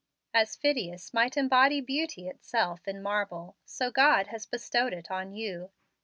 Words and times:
As 0.33 0.55
Phidias 0.55 1.13
might 1.13 1.37
embody 1.37 1.79
beauty 1.79 2.27
itself 2.27 2.87
in 2.87 3.03
marble, 3.03 3.57
so 3.65 3.91
God 3.91 4.25
has 4.29 4.47
bestowed 4.47 4.93
it 4.93 5.11
on 5.11 5.31
you. 5.31 5.69